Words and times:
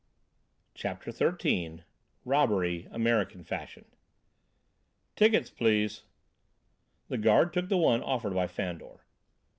"Fandor." 0.73 1.11
XIII 1.11 1.83
ROBBERY; 2.25 2.87
AMERICAN 2.89 3.43
FASHION 3.43 3.85
"Tickets, 5.15 5.51
please." 5.51 6.05
The 7.09 7.19
guard 7.19 7.53
took 7.53 7.69
the 7.69 7.77
one 7.77 8.01
offered 8.01 8.33
by 8.33 8.47
Fandor. 8.47 9.05